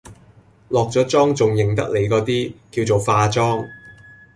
[0.69, 3.67] 落咗妝仲認得你嗰啲，叫做化妝